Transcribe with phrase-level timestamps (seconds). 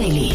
[0.00, 0.29] Daily.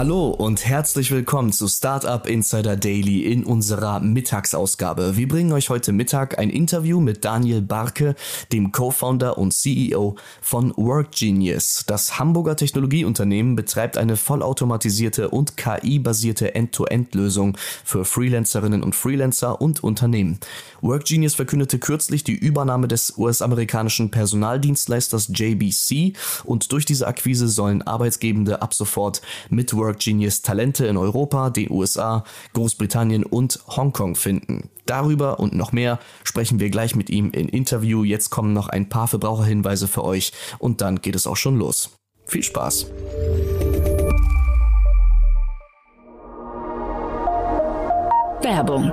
[0.00, 5.18] Hallo und herzlich willkommen zu Startup Insider Daily in unserer Mittagsausgabe.
[5.18, 8.14] Wir bringen euch heute Mittag ein Interview mit Daniel Barke,
[8.50, 11.84] dem Co-Founder und CEO von WorkGenius.
[11.86, 20.40] Das Hamburger Technologieunternehmen betreibt eine vollautomatisierte und KI-basierte End-to-End-Lösung für Freelancerinnen und Freelancer und Unternehmen.
[20.80, 26.14] WorkGenius verkündete kürzlich die Übernahme des US-amerikanischen Personaldienstleisters JBC
[26.44, 29.20] und durch diese Akquise sollen Arbeitsgebende ab sofort
[29.50, 34.70] mit Work Genius Talente in Europa, den USA, Großbritannien und Hongkong finden.
[34.86, 38.04] Darüber und noch mehr sprechen wir gleich mit ihm in Interview.
[38.04, 41.90] Jetzt kommen noch ein paar Verbraucherhinweise für euch und dann geht es auch schon los.
[42.24, 42.86] Viel Spaß!
[48.42, 48.92] Werbung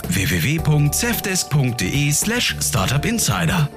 [0.09, 3.69] www.zefdesk.de slash startupinsider.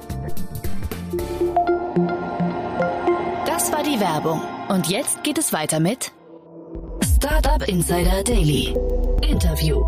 [3.45, 4.41] Das war die Werbung.
[4.69, 6.11] Und jetzt geht es weiter mit
[7.03, 8.75] Startup Insider Daily.
[9.21, 9.83] Interview.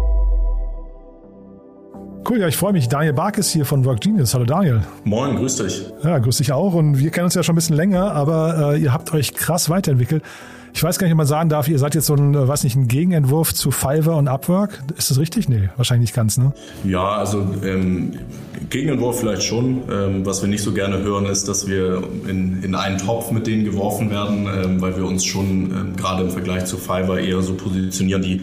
[2.30, 2.90] Cool, ja, ich freue mich.
[2.90, 4.34] Daniel Barkes hier von Work Genius.
[4.34, 4.82] Hallo Daniel.
[5.06, 5.86] Moin, grüß dich.
[6.04, 6.74] Ja, grüß dich auch.
[6.74, 9.70] Und wir kennen uns ja schon ein bisschen länger, aber äh, ihr habt euch krass
[9.70, 10.24] weiterentwickelt.
[10.78, 12.64] Ich weiß gar nicht, ob man sagen darf, ihr seid jetzt so ein, äh, weiß
[12.64, 14.84] nicht, ein Gegenentwurf zu Fiverr und Upwork.
[14.96, 15.50] Ist das richtig?
[15.50, 16.54] Nee, wahrscheinlich nicht ganz, ne?
[16.84, 18.12] Ja, also ähm,
[18.70, 19.82] Gegenentwurf vielleicht schon.
[19.92, 23.48] Ähm, was wir nicht so gerne hören, ist, dass wir in, in einen Topf mit
[23.48, 27.42] denen geworfen werden, ähm, weil wir uns schon ähm, gerade im Vergleich zu Fiverr eher
[27.42, 28.42] so positionieren, die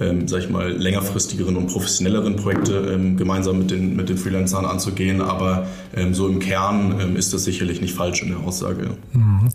[0.00, 4.64] ähm, sag ich mal, längerfristigeren und professionelleren Projekte ähm, gemeinsam mit den, mit den Freelancern
[4.66, 5.20] anzugehen.
[5.20, 8.96] Aber ähm, so im Kern ähm, ist das sicherlich nicht falsch in der Aussage.
[9.12, 9.50] Mhm.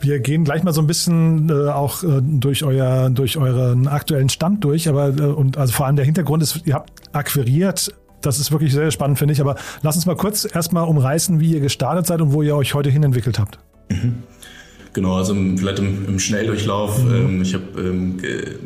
[0.00, 4.28] Wir gehen gleich mal so ein bisschen äh, auch äh, durch euer durch euren aktuellen
[4.28, 7.94] Stand durch, aber äh, und also vor allem der Hintergrund ist, ihr habt akquiriert.
[8.20, 9.40] Das ist wirklich sehr spannend, finde ich.
[9.40, 12.74] Aber lass uns mal kurz erstmal umreißen, wie ihr gestartet seid und wo ihr euch
[12.74, 13.58] heute hin entwickelt habt.
[13.90, 14.22] Mhm.
[14.94, 17.02] Genau, also vielleicht im, im Schnelldurchlauf.
[17.02, 17.14] Mhm.
[17.14, 18.16] Ähm, ich habe ähm,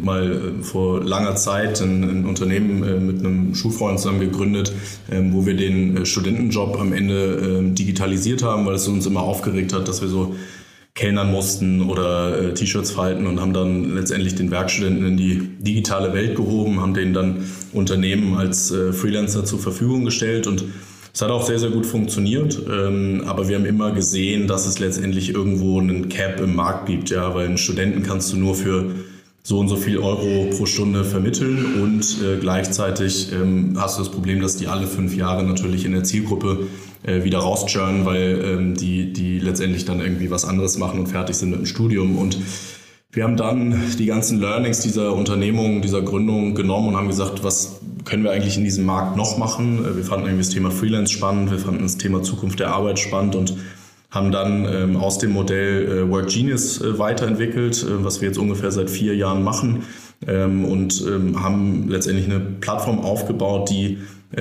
[0.01, 4.71] mal äh, vor langer Zeit ein, ein Unternehmen äh, mit einem Schulfreund zusammen gegründet,
[5.11, 9.23] ähm, wo wir den äh, Studentenjob am Ende ähm, digitalisiert haben, weil es uns immer
[9.23, 10.37] aufgeregt hat, dass wir so
[10.99, 16.13] kellnern mussten oder äh, T-Shirts falten und haben dann letztendlich den Werkstudenten in die digitale
[16.13, 20.65] Welt gehoben, haben denen dann Unternehmen als äh, Freelancer zur Verfügung gestellt und
[21.15, 24.79] es hat auch sehr, sehr gut funktioniert, ähm, aber wir haben immer gesehen, dass es
[24.79, 28.91] letztendlich irgendwo einen Cap im Markt gibt, ja, weil einen Studenten kannst du nur für
[29.45, 34.11] so und so viel Euro pro Stunde vermitteln und äh, gleichzeitig ähm, hast du das
[34.11, 36.67] Problem, dass die alle fünf Jahre natürlich in der Zielgruppe
[37.03, 41.37] äh, wieder rauschurnen, weil ähm, die, die letztendlich dann irgendwie was anderes machen und fertig
[41.37, 42.19] sind mit dem Studium.
[42.19, 42.39] Und
[43.11, 47.81] wir haben dann die ganzen Learnings dieser Unternehmung, dieser Gründung genommen und haben gesagt, was
[48.05, 49.85] können wir eigentlich in diesem Markt noch machen?
[49.85, 52.99] Äh, wir fanden irgendwie das Thema Freelance spannend, wir fanden das Thema Zukunft der Arbeit
[52.99, 53.55] spannend und
[54.11, 58.39] haben dann ähm, aus dem Modell äh, Work Genius äh, weiterentwickelt, äh, was wir jetzt
[58.39, 59.85] ungefähr seit vier Jahren machen
[60.27, 63.99] ähm, und ähm, haben letztendlich eine Plattform aufgebaut, die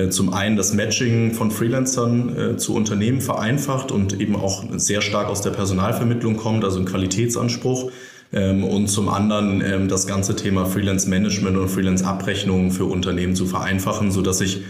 [0.09, 5.29] zum einen das Matching von Freelancern äh, zu Unternehmen vereinfacht und eben auch sehr stark
[5.29, 7.91] aus der Personalvermittlung kommt, also ein Qualitätsanspruch.
[8.33, 13.35] Ähm, und zum anderen ähm, das ganze Thema Freelance Management und Freelance Abrechnungen für Unternehmen
[13.35, 14.63] zu vereinfachen, so dass ich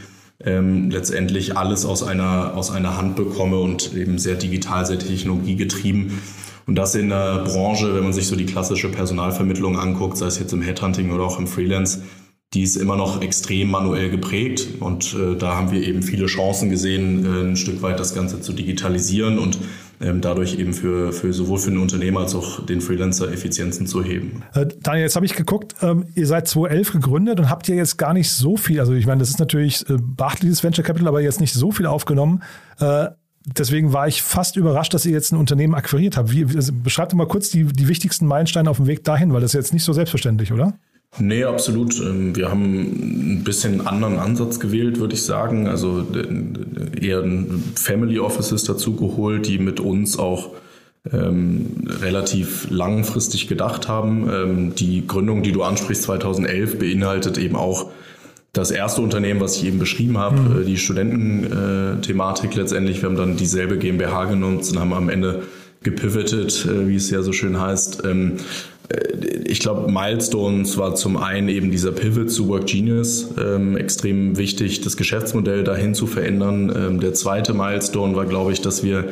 [0.44, 6.22] ähm, letztendlich alles aus einer, aus einer Hand bekomme und eben sehr digital, sehr technologiegetrieben.
[6.68, 10.38] Und das in der Branche, wenn man sich so die klassische Personalvermittlung anguckt, sei es
[10.38, 12.04] jetzt im Headhunting oder auch im Freelance,
[12.54, 14.68] die ist immer noch extrem manuell geprägt.
[14.80, 18.40] Und äh, da haben wir eben viele Chancen gesehen, äh, ein Stück weit das Ganze
[18.40, 19.58] zu digitalisieren und
[20.00, 24.04] ähm, dadurch eben für, für sowohl für den Unternehmer als auch den Freelancer Effizienzen zu
[24.04, 24.44] heben.
[24.54, 27.98] Äh, Daniel, jetzt habe ich geguckt, ähm, ihr seid 2011 gegründet und habt ihr jetzt
[27.98, 31.22] gar nicht so viel, also ich meine, das ist natürlich äh, beachtliches Venture Capital, aber
[31.22, 32.44] jetzt nicht so viel aufgenommen.
[32.80, 33.08] Äh,
[33.46, 36.32] deswegen war ich fast überrascht, dass ihr jetzt ein Unternehmen akquiriert habt.
[36.32, 39.52] Wie, also beschreibt mal kurz die, die wichtigsten Meilensteine auf dem Weg dahin, weil das
[39.52, 40.78] ist jetzt nicht so selbstverständlich, oder?
[41.20, 42.00] Nee, absolut.
[42.00, 45.68] Ähm, wir haben ein bisschen einen anderen Ansatz gewählt, würde ich sagen.
[45.68, 46.06] Also
[47.00, 47.24] eher
[47.76, 50.52] Family Offices dazu geholt, die mit uns auch
[51.12, 54.30] ähm, relativ langfristig gedacht haben.
[54.30, 57.90] Ähm, die Gründung, die du ansprichst, 2011, beinhaltet eben auch
[58.54, 60.62] das erste Unternehmen, was ich eben beschrieben habe, mhm.
[60.62, 63.02] Äh, die Studententhematik letztendlich.
[63.02, 65.44] Wir haben dann dieselbe GmbH genutzt und haben am Ende
[65.84, 68.04] gepivotet, äh, wie es ja so schön heißt.
[68.90, 74.38] Äh, ich glaube, Milestones war zum einen eben dieser Pivot zu Work Genius, ähm, extrem
[74.38, 76.74] wichtig, das Geschäftsmodell dahin zu verändern.
[76.76, 79.06] Ähm, der zweite Milestone war, glaube ich, dass wir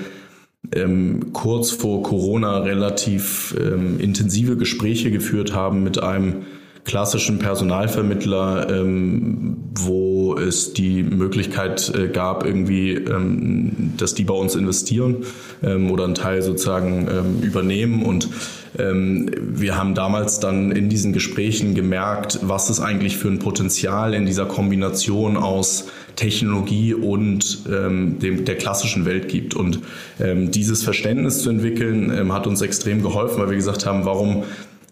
[0.74, 6.46] ähm, kurz vor Corona relativ ähm, intensive Gespräche geführt haben mit einem
[6.86, 14.56] klassischen Personalvermittler, ähm, wo es die Möglichkeit äh, gab, irgendwie, ähm, dass die bei uns
[14.56, 15.26] investieren
[15.64, 18.04] ähm, oder einen Teil sozusagen ähm, übernehmen.
[18.04, 18.30] Und
[18.78, 24.14] ähm, wir haben damals dann in diesen Gesprächen gemerkt, was es eigentlich für ein Potenzial
[24.14, 29.56] in dieser Kombination aus Technologie und ähm, dem, der klassischen Welt gibt.
[29.56, 29.80] Und
[30.20, 34.44] ähm, dieses Verständnis zu entwickeln, ähm, hat uns extrem geholfen, weil wir gesagt haben, warum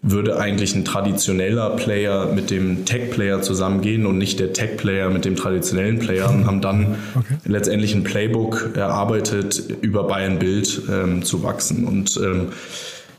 [0.06, 5.34] würde eigentlich ein traditioneller Player mit dem Tech-Player zusammengehen und nicht der Tech-Player mit dem
[5.34, 7.36] traditionellen Player und haben dann okay.
[7.46, 11.86] letztendlich ein Playbook erarbeitet, über Bayern Bild ähm, zu wachsen.
[11.86, 12.48] Und ähm,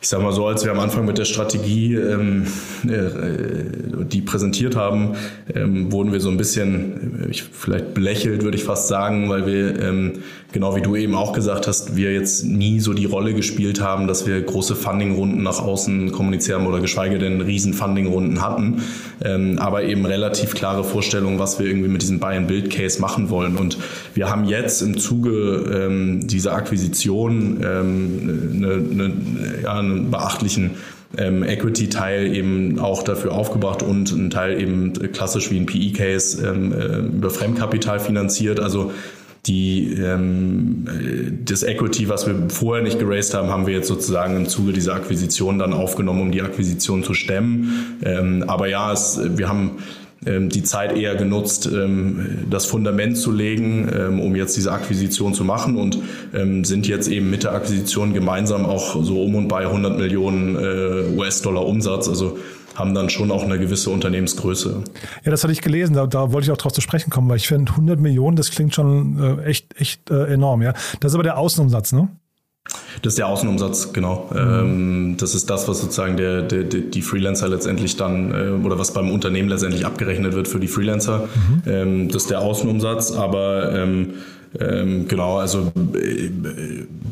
[0.05, 2.45] ich sage mal so, als wir am Anfang mit der Strategie ähm,
[2.87, 5.15] äh, die präsentiert haben,
[5.51, 9.47] ähm, wurden wir so ein bisschen, äh, ich, vielleicht belächelt, würde ich fast sagen, weil
[9.47, 10.19] wir, ähm,
[10.51, 14.05] genau wie du eben auch gesagt hast, wir jetzt nie so die Rolle gespielt haben,
[14.05, 18.83] dass wir große Funding-Runden nach außen kommunizieren oder geschweige denn riesen Funding-Runden hatten,
[19.23, 23.57] ähm, aber eben relativ klare Vorstellungen, was wir irgendwie mit diesem Buy-and-Build-Case machen wollen.
[23.57, 23.79] Und
[24.13, 29.13] wir haben jetzt im Zuge ähm, dieser Akquisition ähm, eine, eine,
[29.63, 30.71] ja, eine beachtlichen
[31.17, 36.71] ähm, Equity-Teil eben auch dafür aufgebracht und ein Teil eben klassisch wie ein PE-Case ähm,
[36.73, 38.59] äh, über Fremdkapital finanziert.
[38.59, 38.91] Also
[39.45, 40.87] die, ähm,
[41.45, 44.95] das Equity, was wir vorher nicht geraced haben, haben wir jetzt sozusagen im Zuge dieser
[44.95, 47.99] Akquisition dann aufgenommen, um die Akquisition zu stemmen.
[48.03, 49.83] Ähm, aber ja, es, wir haben ähm,
[50.21, 55.43] die Zeit eher genutzt, ähm, das Fundament zu legen, ähm, um jetzt diese Akquisition zu
[55.43, 55.99] machen und
[56.63, 61.15] sind jetzt eben mit der Akquisition gemeinsam auch so um und bei 100 Millionen äh,
[61.15, 62.07] US-Dollar Umsatz.
[62.07, 62.37] Also
[62.75, 64.83] haben dann schon auch eine gewisse Unternehmensgröße.
[65.23, 67.37] Ja, das hatte ich gelesen, da, da wollte ich auch drauf zu sprechen kommen, weil
[67.37, 70.73] ich finde 100 Millionen, das klingt schon äh, echt, echt äh, enorm, ja.
[70.99, 72.09] Das ist aber der Außenumsatz, ne?
[73.01, 74.29] Das ist der Außenumsatz, genau.
[74.33, 75.17] Mhm.
[75.17, 79.11] das ist das, was sozusagen der, der, die Freelancer letztendlich dann äh, oder was beim
[79.11, 81.27] Unternehmen letztendlich abgerechnet wird für die Freelancer.
[81.65, 82.07] Mhm.
[82.07, 84.13] das ist der Außenumsatz, aber ähm,
[84.59, 86.29] ähm, genau, also äh,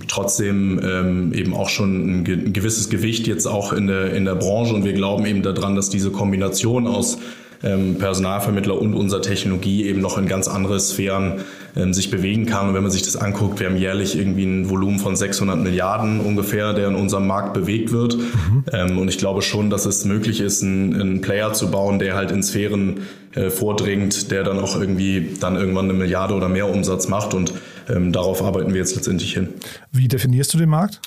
[0.08, 4.74] trotzdem ähm, eben auch schon ein, gewisses Gewicht jetzt auch in der, in der Branche
[4.74, 7.18] und wir glauben eben daran, dass diese Kombination aus
[7.63, 11.42] ähm, Personalvermittler und unserer Technologie eben noch in ganz andere Sphären
[11.75, 12.69] ähm, sich bewegen kann.
[12.69, 16.19] Und wenn man sich das anguckt, wir haben jährlich irgendwie ein Volumen von 600 Milliarden
[16.19, 18.18] ungefähr, der in unserem Markt bewegt wird.
[18.18, 18.65] Mhm.
[18.71, 22.15] Ähm, und ich glaube schon, dass es möglich ist, einen, einen Player zu bauen, der
[22.15, 23.01] halt in Sphären
[23.33, 27.33] äh, vordringt, der dann auch irgendwie dann irgendwann eine Milliarde oder mehr Umsatz macht.
[27.33, 27.54] Und
[27.89, 29.50] ähm, darauf arbeiten wir jetzt letztendlich hin.
[29.92, 31.01] Wie definierst du den Markt?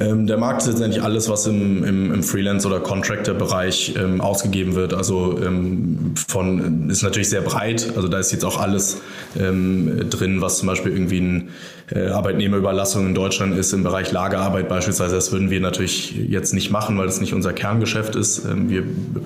[0.00, 4.74] Ähm, der Markt ist letztendlich alles, was im, im, im Freelance- oder Contractor-Bereich ähm, ausgegeben
[4.74, 4.92] wird.
[4.92, 7.92] Also ähm, von ist natürlich sehr breit.
[7.94, 9.00] Also da ist jetzt auch alles
[9.38, 11.48] ähm, drin, was zum Beispiel irgendwie ein
[11.92, 15.14] äh, Arbeitnehmerüberlassung in Deutschland ist im Bereich Lagerarbeit beispielsweise.
[15.14, 18.44] Das würden wir natürlich jetzt nicht machen, weil das nicht unser Kerngeschäft ist.
[18.46, 18.82] Ähm, wir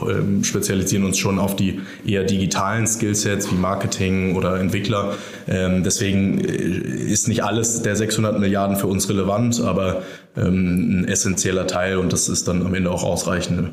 [0.06, 5.14] ähm, spezialisieren uns schon auf die eher digitalen Skillsets wie Marketing oder Entwickler.
[5.46, 10.02] Deswegen äh, ist nicht alles der 600 Milliarden für uns relevant, aber
[10.38, 13.70] ähm, ein essentieller Teil und das ist dann am Ende auch ausreichend.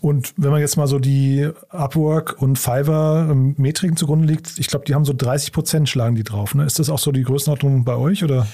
[0.00, 4.68] Und wenn man jetzt mal so die Upwork und Fiverr ähm, Metriken zugrunde liegt, ich
[4.68, 6.54] glaube, die haben so 30 Prozent schlagen die drauf.
[6.54, 6.64] Ne?
[6.64, 8.46] Ist das auch so die Größenordnung bei euch oder?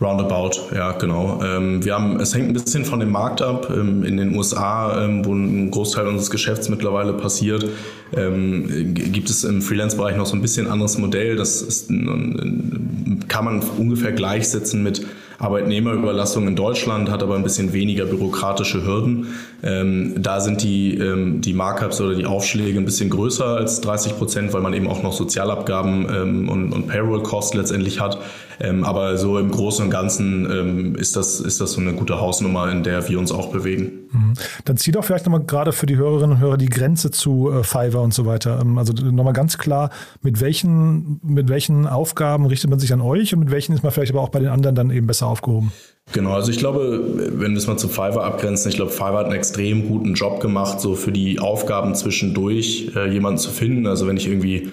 [0.00, 1.40] Roundabout, ja, genau.
[1.44, 3.68] Ähm, wir haben, es hängt ein bisschen von dem Markt ab.
[3.70, 7.66] Ähm, in den USA, wo ein Großteil unseres Geschäfts mittlerweile passiert,
[8.14, 11.34] gibt es im Freelance-Bereich noch so ein bisschen anderes Modell.
[11.34, 15.06] Das ist, kann man ungefähr gleichsetzen mit
[15.38, 19.34] Arbeitnehmerüberlassung in Deutschland, hat aber ein bisschen weniger bürokratische Hürden.
[19.62, 24.18] Ähm, da sind die, ähm, die Markups oder die Aufschläge ein bisschen größer als 30
[24.18, 28.18] Prozent, weil man eben auch noch Sozialabgaben ähm, und, und Payroll-Cost letztendlich hat.
[28.60, 32.20] Ähm, aber so im Großen und Ganzen ähm, ist, das, ist das so eine gute
[32.20, 34.08] Hausnummer, in der wir uns auch bewegen.
[34.10, 34.34] Mhm.
[34.64, 37.64] Dann zieht auch vielleicht nochmal gerade für die Hörerinnen und Hörer die Grenze zu äh,
[37.64, 38.60] Fiverr und so weiter.
[38.60, 39.90] Ähm, also nochmal ganz klar,
[40.22, 43.92] mit welchen, mit welchen Aufgaben richtet man sich an euch und mit welchen ist man
[43.92, 45.72] vielleicht aber auch bei den anderen dann eben besser aufgehoben?
[46.10, 47.00] Genau, also ich glaube,
[47.38, 50.40] wenn wir es mal zu Fiverr abgrenzen, ich glaube, Fiverr hat einen extrem guten Job
[50.40, 53.86] gemacht, so für die Aufgaben zwischendurch äh, jemanden zu finden.
[53.86, 54.72] Also wenn ich irgendwie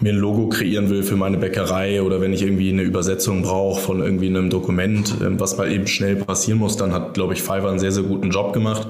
[0.00, 3.80] mir ein Logo kreieren will für meine Bäckerei oder wenn ich irgendwie eine Übersetzung brauche
[3.80, 7.42] von irgendwie einem Dokument, ähm, was mal eben schnell passieren muss, dann hat, glaube ich,
[7.42, 8.88] Fiverr einen sehr, sehr guten Job gemacht.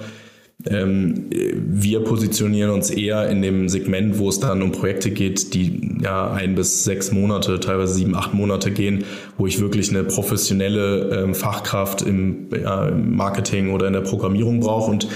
[0.66, 6.00] Ähm, wir positionieren uns eher in dem Segment, wo es dann um Projekte geht, die
[6.02, 9.04] ja ein bis sechs Monate, teilweise sieben, acht Monate gehen,
[9.36, 12.48] wo ich wirklich eine professionelle ähm, Fachkraft im,
[13.16, 14.90] Marketing oder in der Programmierung brauche.
[14.90, 15.06] Und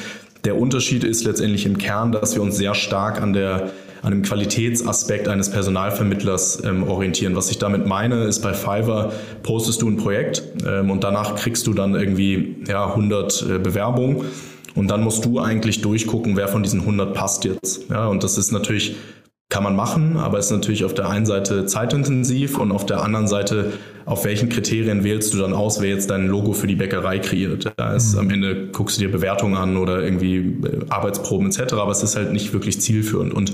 [0.44, 3.72] der Unterschied ist letztendlich im Kern, dass wir uns sehr stark an der
[4.02, 7.37] an dem Qualitätsaspekt eines Personalvermittlers ähm, orientieren.
[7.37, 9.12] Was ich damit meine, ist bei Fiverr
[9.44, 14.25] postest du ein Projekt ähm, und danach kriegst du dann irgendwie ja, 100 äh, Bewerbungen
[14.75, 17.88] und dann musst du eigentlich durchgucken, wer von diesen 100 passt jetzt.
[17.91, 18.97] Ja, und das ist natürlich,
[19.49, 23.29] kann man machen, aber ist natürlich auf der einen Seite zeitintensiv und auf der anderen
[23.29, 23.73] Seite,
[24.07, 27.73] auf welchen Kriterien wählst du dann aus, wer jetzt dein Logo für die Bäckerei kreiert.
[27.76, 31.93] Da ist, am Ende guckst du dir Bewertungen an oder irgendwie äh, Arbeitsproben etc., aber
[31.93, 33.35] es ist halt nicht wirklich zielführend.
[33.35, 33.52] Und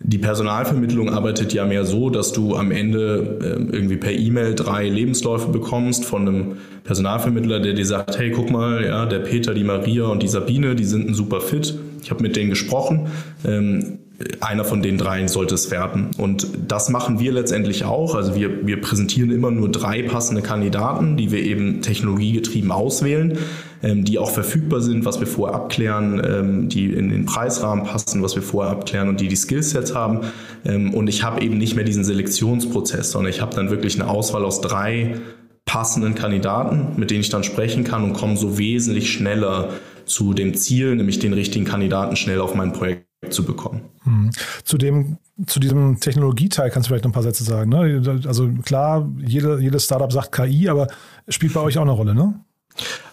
[0.00, 4.88] die Personalvermittlung arbeitet ja mehr so, dass du am Ende äh, irgendwie per E-Mail drei
[4.88, 9.64] Lebensläufe bekommst von einem Personalvermittler, der dir sagt, hey, guck mal, ja, der Peter, die
[9.64, 11.76] Maria und die Sabine, die sind ein super fit.
[12.02, 13.08] Ich habe mit denen gesprochen.
[13.44, 13.98] Ähm,
[14.40, 16.10] einer von den dreien sollte es werden.
[16.16, 18.14] Und das machen wir letztendlich auch.
[18.14, 23.38] Also wir, wir präsentieren immer nur drei passende Kandidaten, die wir eben technologiegetrieben auswählen,
[23.82, 28.22] ähm, die auch verfügbar sind, was wir vorher abklären, ähm, die in den Preisrahmen passen,
[28.22, 30.20] was wir vorher abklären und die die Skillsets haben.
[30.64, 34.10] Ähm, und ich habe eben nicht mehr diesen Selektionsprozess, sondern ich habe dann wirklich eine
[34.10, 35.16] Auswahl aus drei
[35.64, 39.70] passenden Kandidaten, mit denen ich dann sprechen kann und komme so wesentlich schneller
[40.06, 43.82] zu dem Ziel, nämlich den richtigen Kandidaten schnell auf mein Projekt zu bekommen.
[44.04, 44.30] Hm.
[44.64, 47.70] Zu dem zu diesem Technologieteil kannst du vielleicht noch ein paar Sätze sagen.
[47.70, 48.02] Ne?
[48.26, 50.88] Also klar, jede, jedes Startup sagt KI, aber
[51.28, 52.40] spielt bei euch auch eine Rolle, ne?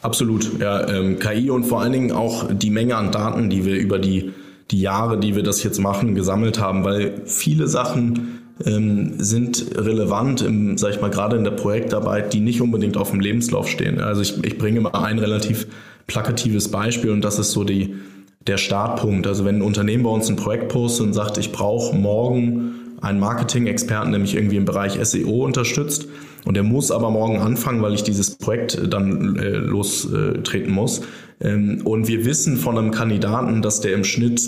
[0.01, 0.87] Absolut, ja.
[0.87, 4.33] Ähm, KI und vor allen Dingen auch die Menge an Daten, die wir über die,
[4.71, 10.41] die Jahre, die wir das jetzt machen, gesammelt haben, weil viele Sachen ähm, sind relevant,
[10.41, 13.99] im, sag ich mal, gerade in der Projektarbeit, die nicht unbedingt auf dem Lebenslauf stehen.
[13.99, 15.67] Also ich, ich bringe mal ein relativ
[16.07, 17.95] plakatives Beispiel und das ist so die,
[18.47, 19.27] der Startpunkt.
[19.27, 23.19] Also wenn ein Unternehmen bei uns ein Projekt postet und sagt, ich brauche morgen einen
[23.19, 26.07] Marketing-Experten, der mich irgendwie im Bereich SEO unterstützt
[26.45, 31.01] und der muss aber morgen anfangen, weil ich dieses Projekt dann äh, lostreten muss.
[31.41, 34.41] Ähm, und wir wissen von einem Kandidaten, dass der im Schnitt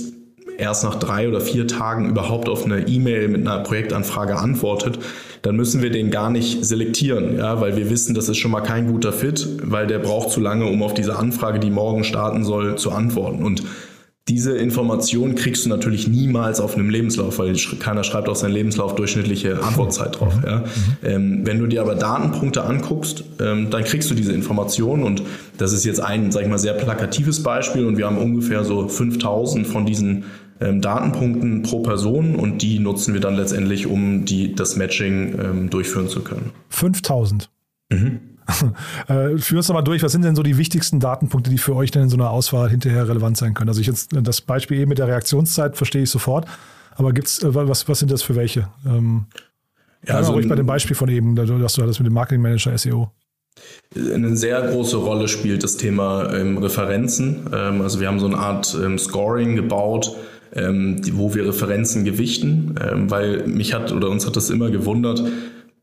[0.57, 4.99] erst nach drei oder vier Tagen überhaupt auf eine E-Mail mit einer Projektanfrage antwortet,
[5.43, 8.61] dann müssen wir den gar nicht selektieren, ja, weil wir wissen, das ist schon mal
[8.61, 12.43] kein guter Fit, weil der braucht zu lange, um auf diese Anfrage, die morgen starten
[12.43, 13.43] soll, zu antworten.
[13.43, 13.63] Und
[14.27, 18.95] diese Information kriegst du natürlich niemals auf einem Lebenslauf, weil keiner schreibt auf seinen Lebenslauf
[18.95, 20.33] durchschnittliche Antwortzeit drauf.
[20.45, 20.59] Ja.
[20.59, 20.63] Mhm.
[21.03, 25.23] Ähm, wenn du dir aber Datenpunkte anguckst, ähm, dann kriegst du diese Information und
[25.57, 28.89] das ist jetzt ein, sag ich mal, sehr plakatives Beispiel und wir haben ungefähr so
[28.89, 30.25] 5000 von diesen
[30.59, 35.69] ähm, Datenpunkten pro Person und die nutzen wir dann letztendlich, um die, das Matching ähm,
[35.69, 36.51] durchführen zu können.
[36.69, 37.49] 5000?
[37.89, 38.19] Mhm.
[39.07, 41.75] Äh, führ uns doch mal durch, was sind denn so die wichtigsten Datenpunkte, die für
[41.75, 43.69] euch denn in so einer Auswahl hinterher relevant sein können?
[43.69, 46.45] Also ich jetzt das Beispiel eben mit der Reaktionszeit verstehe ich sofort,
[46.95, 48.67] aber gibt's, äh, was, was sind das für welche?
[48.85, 49.27] Ähm,
[50.05, 52.77] ja, also ruhig bei dem Beispiel von eben, dass du das mit dem Marketing Manager
[52.77, 53.11] SEO.
[53.95, 57.49] Eine sehr große Rolle spielt das Thema ähm, Referenzen.
[57.53, 60.15] Ähm, also wir haben so eine Art ähm, Scoring gebaut,
[60.53, 64.69] ähm, die, wo wir Referenzen gewichten, ähm, weil mich hat oder uns hat das immer
[64.69, 65.23] gewundert,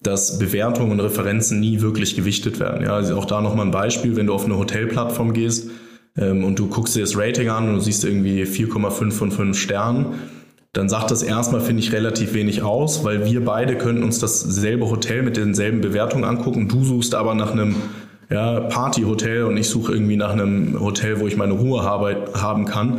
[0.04, 2.84] dass Bewertungen und Referenzen nie wirklich gewichtet werden.
[2.84, 5.70] Ja, also auch da nochmal ein Beispiel, wenn du auf eine Hotelplattform gehst
[6.16, 9.58] ähm, und du guckst dir das Rating an und du siehst irgendwie 4,5 von 5
[9.58, 10.06] Sternen,
[10.74, 14.90] dann sagt das erstmal, finde ich, relativ wenig aus, weil wir beide könnten uns dasselbe
[14.90, 16.68] Hotel mit denselben Bewertungen angucken.
[16.68, 17.76] Du suchst aber nach einem
[18.28, 22.64] ja, Partyhotel und ich suche irgendwie nach einem Hotel, wo ich meine Ruhe habe, haben
[22.64, 22.98] kann.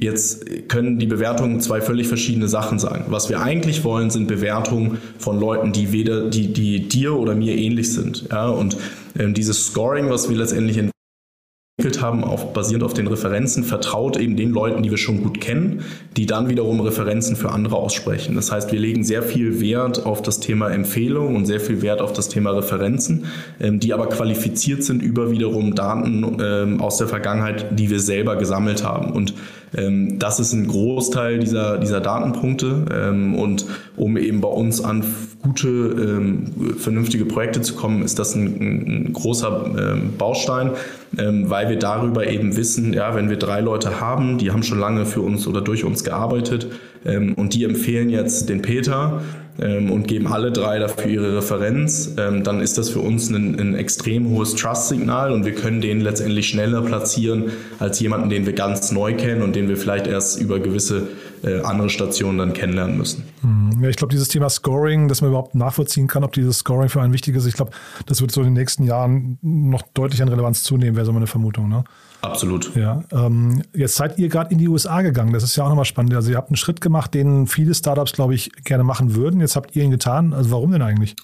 [0.00, 3.06] Jetzt können die Bewertungen zwei völlig verschiedene Sachen sein.
[3.08, 7.56] Was wir eigentlich wollen, sind Bewertungen von Leuten, die weder, die, die dir oder mir
[7.56, 8.28] ähnlich sind.
[8.30, 8.76] Ja, und
[9.18, 14.36] ähm, dieses Scoring, was wir letztendlich entwickelt haben, auf, basierend auf den Referenzen, vertraut eben
[14.36, 15.82] den Leuten, die wir schon gut kennen,
[16.16, 18.36] die dann wiederum Referenzen für andere aussprechen.
[18.36, 22.00] Das heißt, wir legen sehr viel Wert auf das Thema Empfehlung und sehr viel Wert
[22.00, 23.26] auf das Thema Referenzen,
[23.58, 28.36] ähm, die aber qualifiziert sind über wiederum Daten ähm, aus der Vergangenheit, die wir selber
[28.36, 29.10] gesammelt haben.
[29.10, 29.34] Und
[29.76, 32.86] ähm, das ist ein Großteil dieser, dieser Datenpunkte.
[32.92, 35.04] Ähm, und um eben bei uns an
[35.42, 40.72] gute, ähm, vernünftige Projekte zu kommen, ist das ein, ein großer Baustein,
[41.12, 45.06] weil wir darüber eben wissen, ja, wenn wir drei Leute haben, die haben schon lange
[45.06, 46.66] für uns oder durch uns gearbeitet
[47.04, 49.22] und die empfehlen jetzt den Peter,
[49.60, 53.58] ähm, und geben alle drei dafür ihre Referenz, ähm, dann ist das für uns ein,
[53.58, 58.52] ein extrem hohes Trust-Signal und wir können den letztendlich schneller platzieren als jemanden, den wir
[58.52, 61.08] ganz neu kennen und den wir vielleicht erst über gewisse
[61.42, 63.24] äh, andere Stationen dann kennenlernen müssen.
[63.42, 66.88] Hm, ja, ich glaube, dieses Thema Scoring, dass man überhaupt nachvollziehen kann, ob dieses Scoring
[66.88, 67.72] für einen wichtig ist, ich glaube,
[68.06, 71.26] das wird so in den nächsten Jahren noch deutlich an Relevanz zunehmen, wäre so meine
[71.26, 71.68] Vermutung.
[71.68, 71.84] Ne?
[72.20, 72.74] Absolut.
[72.74, 75.32] Ja, ähm, jetzt seid ihr gerade in die USA gegangen.
[75.32, 76.14] Das ist ja auch nochmal spannend.
[76.14, 79.40] Also ihr habt einen Schritt gemacht, den viele Startups, glaube ich, gerne machen würden.
[79.40, 80.32] Jetzt habt ihr ihn getan.
[80.32, 81.14] Also warum denn eigentlich?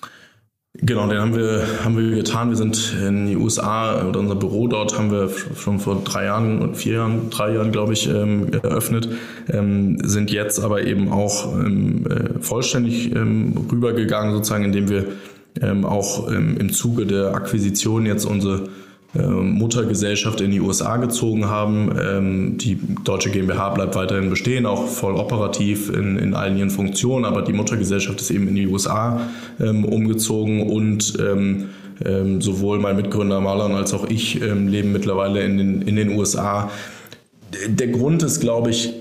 [0.79, 2.49] Genau, den haben wir, haben wir getan.
[2.49, 6.61] Wir sind in die USA oder unser Büro dort haben wir schon vor drei Jahren
[6.61, 9.09] und vier Jahren, drei Jahren, glaube ich, ähm, eröffnet.
[9.49, 15.07] Ähm, sind jetzt aber eben auch ähm, äh, vollständig ähm, rübergegangen, sozusagen, indem wir
[15.61, 18.69] ähm, auch ähm, im Zuge der Akquisition jetzt unsere
[19.23, 21.95] Muttergesellschaft in die USA gezogen haben.
[22.01, 27.25] Ähm, die deutsche GmbH bleibt weiterhin bestehen, auch voll operativ in, in allen ihren Funktionen,
[27.25, 29.21] aber die Muttergesellschaft ist eben in die USA
[29.61, 31.19] ähm, umgezogen und
[32.41, 36.69] sowohl mein Mitgründer Marlon als auch ich leben mittlerweile in den, in den USA.
[37.69, 38.95] Der Grund ist, glaube ich,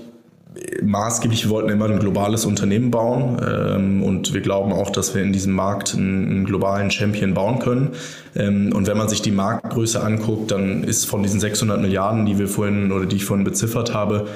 [0.82, 5.22] maßgeblich, wir wollten immer ein globales Unternehmen bauen ähm, und wir glauben auch, dass wir
[5.22, 7.90] in diesem Markt einen, einen globalen Champion bauen können.
[8.36, 12.38] Ähm, und wenn man sich die Marktgröße anguckt, dann ist von diesen 600 Milliarden, die
[12.38, 14.26] wir vorhin oder die ich vorhin beziffert habe,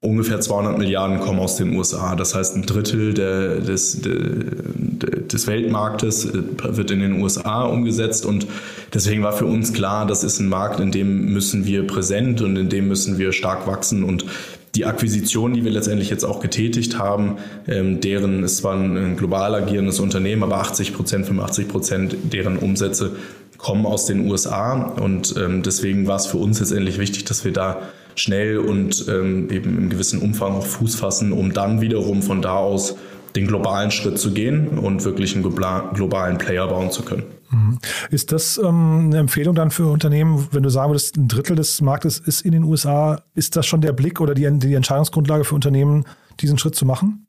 [0.00, 2.14] ungefähr 200 Milliarden kommen aus den USA.
[2.14, 6.42] Das heißt, ein Drittel der, des, des Weltmarktes äh,
[6.76, 8.46] wird in den USA umgesetzt und
[8.92, 12.56] deswegen war für uns klar, das ist ein Markt, in dem müssen wir präsent und
[12.56, 14.26] in dem müssen wir stark wachsen und
[14.74, 17.36] die Akquisition, die wir letztendlich jetzt auch getätigt haben,
[17.68, 22.58] ähm, deren, es war ein, ein global agierendes Unternehmen, aber 80 Prozent, 85 Prozent deren
[22.58, 23.16] Umsätze
[23.56, 27.52] kommen aus den USA und ähm, deswegen war es für uns letztendlich wichtig, dass wir
[27.52, 27.82] da
[28.16, 32.56] schnell und ähm, eben im gewissen Umfang auch Fuß fassen, um dann wiederum von da
[32.56, 32.96] aus
[33.36, 37.24] den globalen Schritt zu gehen und wirklich einen globalen Player bauen zu können.
[37.50, 37.78] Mhm.
[38.10, 41.80] Ist das ähm, eine Empfehlung dann für Unternehmen, wenn du sagen würdest, ein Drittel des
[41.80, 45.54] Marktes ist in den USA, ist das schon der Blick oder die, die Entscheidungsgrundlage für
[45.54, 46.04] Unternehmen,
[46.40, 47.26] diesen Schritt zu machen?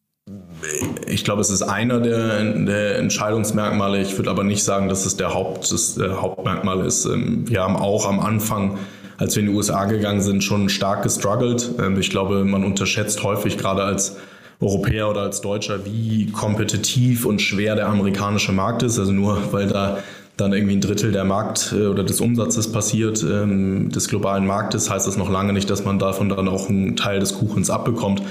[1.07, 4.01] Ich glaube, es ist einer der, der, Entscheidungsmerkmale.
[4.01, 7.05] Ich würde aber nicht sagen, dass es der, Haupt, das der Hauptmerkmal ist.
[7.05, 8.77] Ähm, wir haben auch am Anfang,
[9.17, 11.71] als wir in die USA gegangen sind, schon stark gestruggelt.
[11.79, 14.17] Ähm, ich glaube, man unterschätzt häufig gerade als
[14.65, 18.99] Europäer oder als Deutscher, wie kompetitiv und schwer der amerikanische Markt ist.
[18.99, 19.99] Also nur weil da
[20.37, 24.89] dann irgendwie ein Drittel der Markt äh, oder des Umsatzes passiert, ähm, des globalen Marktes,
[24.89, 28.21] heißt das noch lange nicht, dass man davon dann auch einen Teil des Kuchens abbekommt.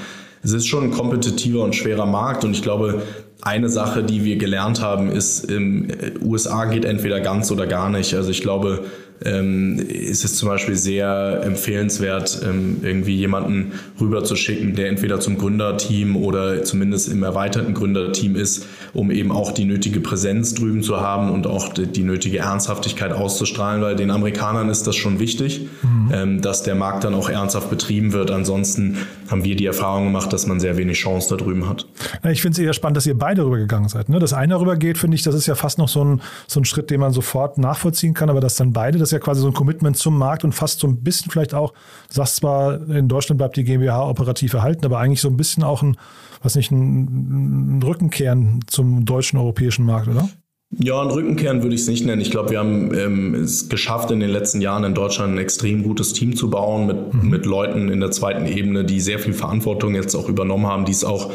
[0.43, 3.03] Es ist schon ein kompetitiver und schwerer Markt und ich glaube,
[3.41, 8.15] eine Sache, die wir gelernt haben, ist, äh, USA geht entweder ganz oder gar nicht.
[8.15, 8.85] Also ich glaube,
[9.25, 16.17] ähm, ist es zum Beispiel sehr empfehlenswert, ähm, irgendwie jemanden rüberzuschicken, der entweder zum Gründerteam
[16.17, 21.31] oder zumindest im erweiterten Gründerteam ist, um eben auch die nötige Präsenz drüben zu haben
[21.31, 26.11] und auch die, die nötige Ernsthaftigkeit auszustrahlen, weil den Amerikanern ist das schon wichtig, mhm.
[26.13, 28.31] ähm, dass der Markt dann auch ernsthaft betrieben wird.
[28.31, 28.99] Ansonsten
[29.31, 31.87] haben wir die Erfahrung gemacht, dass man sehr wenig Chance da drüben hat.
[32.31, 34.09] Ich finde es eher spannend, dass ihr beide rübergegangen seid.
[34.09, 34.19] Ne?
[34.19, 36.91] Dass einer rübergeht, finde ich, das ist ja fast noch so ein, so ein Schritt,
[36.91, 39.97] den man sofort nachvollziehen kann, aber dass dann beide das ja quasi so ein Commitment
[39.97, 43.57] zum Markt und fast so ein bisschen vielleicht auch, du sagst zwar, in Deutschland bleibt
[43.57, 45.97] die GmbH operativ erhalten, aber eigentlich so ein bisschen auch ein,
[46.43, 50.29] was nicht, ein, ein Rückenkehren zum deutschen europäischen Markt, oder?
[50.71, 52.21] Ja, ein Rückenkehren würde ich es nicht nennen.
[52.21, 55.83] Ich glaube, wir haben ähm, es geschafft, in den letzten Jahren in Deutschland ein extrem
[55.83, 57.31] gutes Team zu bauen mit, mhm.
[57.31, 60.93] mit Leuten in der zweiten Ebene, die sehr viel Verantwortung jetzt auch übernommen haben, die
[60.93, 61.33] es auch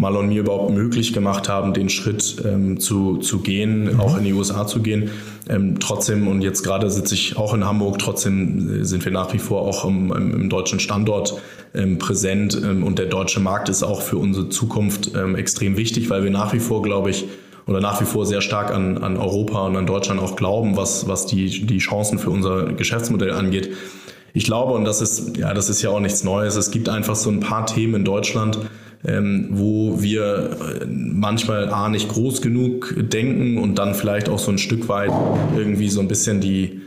[0.00, 4.00] mal und mir überhaupt möglich gemacht haben, den Schritt ähm, zu, zu gehen, mhm.
[4.00, 5.10] auch in die USA zu gehen.
[5.48, 9.32] Ähm, trotzdem, und jetzt gerade sitze ich auch in Hamburg, trotzdem äh, sind wir nach
[9.32, 11.34] wie vor auch im, im, im deutschen Standort
[11.74, 16.08] ähm, präsent ähm, und der deutsche Markt ist auch für unsere Zukunft ähm, extrem wichtig,
[16.10, 17.26] weil wir nach wie vor, glaube ich,
[17.66, 21.06] oder nach wie vor sehr stark an, an Europa und an Deutschland auch glauben, was,
[21.06, 23.70] was die, die Chancen für unser Geschäftsmodell angeht.
[24.32, 27.16] Ich glaube, und das ist, ja, das ist ja auch nichts Neues, es gibt einfach
[27.16, 28.58] so ein paar Themen in Deutschland,
[29.04, 34.50] ähm, wo wir äh, manchmal A nicht groß genug denken und dann vielleicht auch so
[34.50, 35.12] ein Stück weit
[35.56, 36.82] irgendwie so ein bisschen die,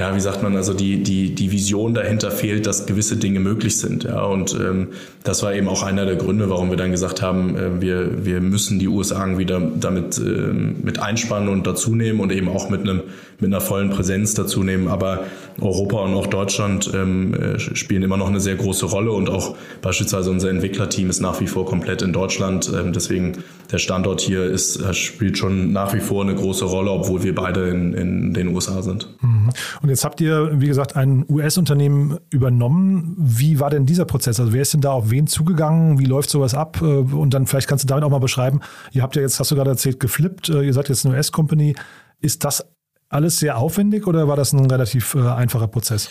[0.00, 3.76] ja, wie sagt man, also die, die, die Vision dahinter fehlt, dass gewisse Dinge möglich
[3.76, 4.04] sind.
[4.04, 4.88] Ja, und ähm,
[5.24, 8.40] das war eben auch einer der Gründe, warum wir dann gesagt haben, äh, wir, wir
[8.40, 12.80] müssen die USA wieder damit äh, mit einspannen und dazu nehmen und eben auch mit
[12.80, 13.02] einem
[13.40, 14.88] mit einer vollen Präsenz dazu nehmen.
[14.88, 15.24] Aber
[15.60, 19.56] Europa und auch Deutschland ähm, äh, spielen immer noch eine sehr große Rolle und auch
[19.82, 22.70] beispielsweise unser Entwicklerteam ist nach wie vor komplett in Deutschland.
[22.74, 23.38] Ähm, deswegen
[23.72, 27.34] der Standort hier ist, äh, spielt schon nach wie vor eine große Rolle, obwohl wir
[27.34, 29.08] beide in, in den USA sind.
[29.22, 29.50] Mhm.
[29.90, 33.16] Und jetzt habt ihr, wie gesagt, ein US-Unternehmen übernommen.
[33.18, 34.38] Wie war denn dieser Prozess?
[34.38, 35.98] Also wer ist denn da auf wen zugegangen?
[35.98, 36.80] Wie läuft sowas ab?
[36.80, 38.60] Äh, und dann vielleicht kannst du damit auch mal beschreiben,
[38.92, 41.74] ihr habt ja jetzt, hast du gerade erzählt, geflippt, ihr seid jetzt eine US-Company.
[42.20, 42.64] Ist das
[43.08, 46.08] alles sehr aufwendig oder war das ein relativ äh, einfacher Prozess?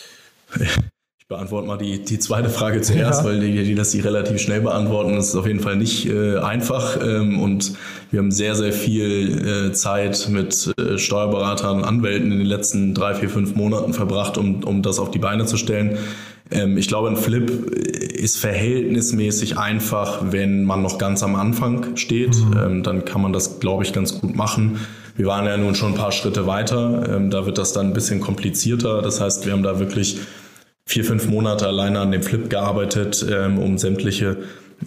[1.29, 3.25] beantworte mal die, die zweite Frage zuerst, ja.
[3.29, 5.15] weil die, die lässt sich relativ schnell beantworten.
[5.15, 7.73] Das ist auf jeden Fall nicht äh, einfach ähm, und
[8.09, 12.95] wir haben sehr, sehr viel äh, Zeit mit äh, Steuerberatern und Anwälten in den letzten
[12.95, 15.99] drei, vier, fünf Monaten verbracht, um, um das auf die Beine zu stellen.
[16.49, 22.37] Ähm, ich glaube, ein Flip ist verhältnismäßig einfach, wenn man noch ganz am Anfang steht.
[22.37, 22.57] Mhm.
[22.57, 24.79] Ähm, dann kann man das, glaube ich, ganz gut machen.
[25.15, 27.07] Wir waren ja nun schon ein paar Schritte weiter.
[27.07, 29.03] Ähm, da wird das dann ein bisschen komplizierter.
[29.03, 30.17] Das heißt, wir haben da wirklich
[30.89, 34.37] vier, fünf Monate alleine an dem Flip gearbeitet, ähm, um sämtliche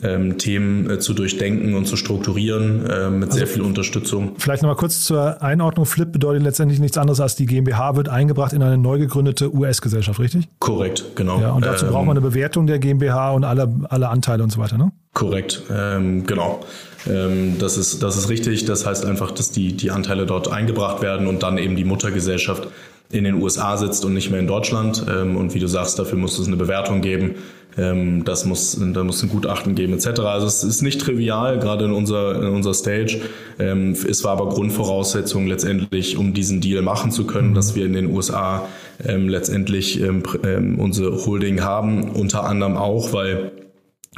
[0.03, 4.33] ähm, Themen äh, zu durchdenken und zu strukturieren äh, mit also sehr viel Unterstützung.
[4.37, 5.87] Vielleicht nochmal kurz zur Einordnung.
[5.87, 10.19] Flip bedeutet letztendlich nichts anderes als die GmbH wird eingebracht in eine neu gegründete US-Gesellschaft,
[10.19, 10.49] richtig?
[10.59, 11.41] Korrekt, genau.
[11.41, 14.51] Ja, und dazu ähm, braucht man eine Bewertung der GmbH und alle, alle Anteile und
[14.51, 14.91] so weiter, ne?
[15.15, 16.65] Korrekt, ähm, genau.
[17.09, 18.65] Ähm, das, ist, das ist richtig.
[18.65, 22.67] Das heißt einfach, dass die, die Anteile dort eingebracht werden und dann eben die Muttergesellschaft
[23.13, 25.05] in den USA sitzt und nicht mehr in Deutschland.
[25.09, 27.35] Ähm, und wie du sagst, dafür muss es eine Bewertung geben.
[27.77, 30.21] Ähm, das muss, da muss ein Gutachten geben etc.
[30.21, 33.21] Also es ist nicht trivial, gerade in unserer, in unserer Stage.
[33.59, 37.93] Ähm, es war aber Grundvoraussetzung letztendlich, um diesen Deal machen zu können, dass wir in
[37.93, 38.67] den USA
[39.05, 42.13] letztendlich unsere Holding haben.
[42.13, 43.51] Unter anderem auch, weil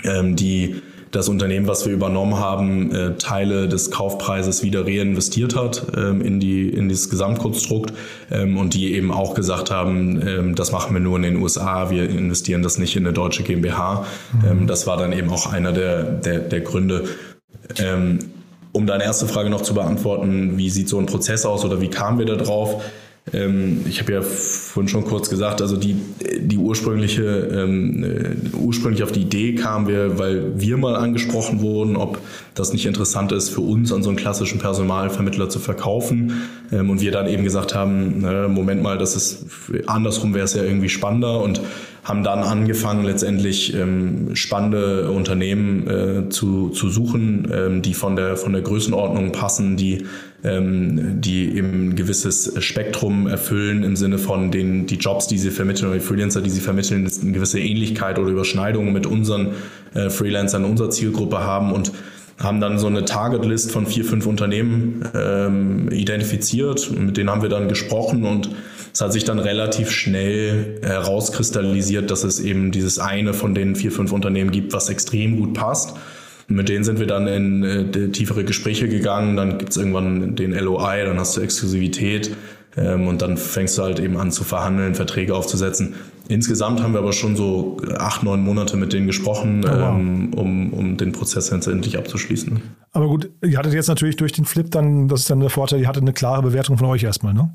[0.04, 0.74] die
[1.14, 6.40] das Unternehmen, was wir übernommen haben, äh, Teile des Kaufpreises wieder reinvestiert hat ähm, in,
[6.40, 7.92] die, in dieses Gesamtkonstrukt
[8.30, 11.90] ähm, und die eben auch gesagt haben, ähm, das machen wir nur in den USA,
[11.90, 14.06] wir investieren das nicht in eine deutsche GmbH.
[14.32, 14.66] Mhm.
[14.66, 17.04] das war dann eben auch einer der, der, der Gründe.
[18.72, 21.88] um deine erste Frage noch zu beantworten, wie sieht so ein Prozess aus oder wie
[21.88, 22.82] kamen wir da drauf?
[23.32, 25.96] Ähm, ich habe ja vorhin schon kurz gesagt, also die,
[26.40, 31.96] die ursprüngliche, ähm, äh, ursprünglich auf die Idee kamen wir, weil wir mal angesprochen wurden,
[31.96, 32.18] ob
[32.54, 36.48] das nicht interessant ist für uns an so einen klassischen Personalvermittler zu verkaufen.
[36.70, 39.46] Ähm, und wir dann eben gesagt haben, na, Moment mal, das ist
[39.86, 41.62] andersrum wäre es ja irgendwie spannender und
[42.04, 48.36] haben dann angefangen, letztendlich ähm, spannende Unternehmen äh, zu, zu suchen, ähm, die von der,
[48.36, 50.04] von der Größenordnung passen, die
[50.44, 55.50] ähm, die eben ein gewisses Spektrum erfüllen im Sinne von den die Jobs, die sie
[55.50, 59.52] vermitteln oder die Freelancer, die sie vermitteln, eine gewisse Ähnlichkeit oder Überschneidung mit unseren
[59.94, 61.92] äh, Freelancern unserer Zielgruppe haben und
[62.38, 66.90] haben dann so eine Target-List von vier, fünf Unternehmen ähm, identifiziert.
[66.90, 68.50] Mit denen haben wir dann gesprochen und
[68.92, 73.92] es hat sich dann relativ schnell herauskristallisiert, dass es eben dieses eine von den vier,
[73.92, 75.94] fünf Unternehmen gibt, was extrem gut passt.
[76.46, 79.36] Mit denen sind wir dann in äh, tiefere Gespräche gegangen.
[79.36, 82.36] Dann gibt's irgendwann den LOI, dann hast du Exklusivität
[82.76, 85.94] ähm, und dann fängst du halt eben an zu verhandeln, Verträge aufzusetzen.
[86.28, 89.94] Insgesamt haben wir aber schon so acht, neun Monate mit denen gesprochen, oh, wow.
[89.94, 92.62] ähm, um, um den Prozess endlich abzuschließen.
[92.92, 95.80] Aber gut, ihr hattet jetzt natürlich durch den Flip dann, das ist dann der Vorteil,
[95.80, 97.52] ihr hattet eine klare Bewertung von euch erstmal, ne?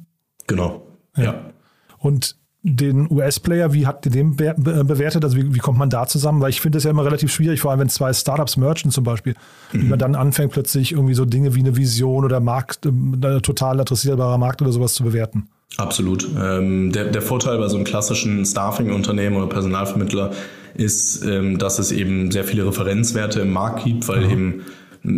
[0.48, 0.86] Genau,
[1.18, 1.24] ja.
[1.24, 1.50] ja.
[1.98, 5.24] Und den US-Player, wie habt ihr den be bewertet?
[5.24, 6.42] Also wie, wie, kommt man da zusammen?
[6.42, 9.06] Weil ich finde es ja immer relativ schwierig, vor allem wenn zwei Startups merchen zum
[9.06, 9.36] Beispiel,
[9.72, 9.82] mhm.
[9.82, 13.80] wie man dann anfängt plötzlich irgendwie so Dinge wie eine Vision oder Markt, äh, total
[13.80, 15.48] adressierbarer Markt oder sowas zu bewerten.
[15.78, 16.28] Absolut.
[16.38, 20.32] Ähm, der, der Vorteil bei so einem klassischen Staffing-Unternehmen oder Personalvermittler
[20.74, 24.32] ist, ähm, dass es eben sehr viele Referenzwerte im Markt gibt, weil mhm.
[24.32, 24.62] eben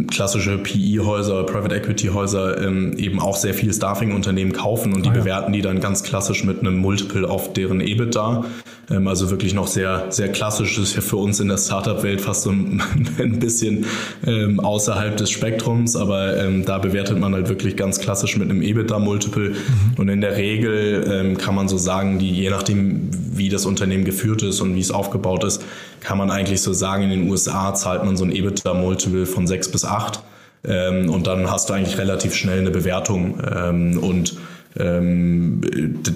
[0.08, 5.20] klassische PE-Häuser, Private Equity-Häuser ähm, eben auch sehr viele Staffing-Unternehmen kaufen und die ah, ja.
[5.20, 8.46] bewerten die dann ganz klassisch mit einem Multiple auf deren EBITDA.
[8.92, 10.76] Ähm, also wirklich noch sehr, sehr klassisch.
[10.76, 12.82] Das ist ja für uns in der Startup-Welt fast so ein,
[13.20, 13.86] ein bisschen
[14.26, 18.62] ähm, außerhalb des Spektrums, aber ähm, da bewertet man halt wirklich ganz klassisch mit einem
[18.62, 19.50] EBITDA-Multiple.
[19.50, 19.56] Mhm.
[19.98, 24.06] Und in der Regel ähm, kann man so sagen, die, je nachdem, wie das Unternehmen
[24.06, 25.64] geführt ist und wie es aufgebaut ist,
[26.02, 29.71] kann man eigentlich so sagen, in den USA zahlt man so ein EBITDA-Multiple von sechs
[29.72, 30.22] bis acht.
[30.64, 33.42] Ähm, und dann hast du eigentlich relativ schnell eine Bewertung.
[33.44, 34.38] Ähm, und
[34.78, 35.62] ähm,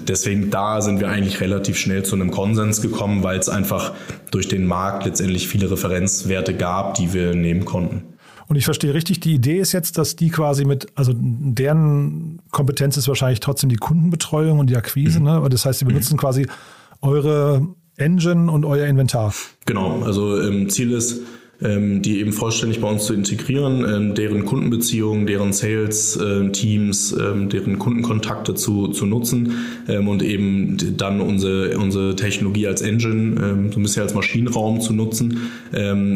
[0.08, 3.92] deswegen da sind wir eigentlich relativ schnell zu einem Konsens gekommen, weil es einfach
[4.30, 8.02] durch den Markt letztendlich viele Referenzwerte gab, die wir nehmen konnten.
[8.48, 12.96] Und ich verstehe richtig, die Idee ist jetzt, dass die quasi mit, also deren Kompetenz
[12.96, 15.26] ist wahrscheinlich trotzdem die Kundenbetreuung und die Akquise, mhm.
[15.26, 15.48] ne?
[15.50, 16.18] Das heißt, sie benutzen mhm.
[16.20, 16.46] quasi
[17.02, 17.66] eure
[17.96, 19.34] Engine und euer Inventar.
[19.64, 21.22] Genau, also ähm, Ziel ist,
[21.58, 27.78] die eben vollständig bei uns zu integrieren, ähm, deren Kundenbeziehungen, deren Sales-Teams, ähm, ähm, deren
[27.78, 29.52] Kundenkontakte zu, zu nutzen
[29.88, 34.80] ähm, und eben dann unsere, unsere Technologie als Engine, ähm, so ein bisschen als Maschinenraum
[34.80, 35.50] zu nutzen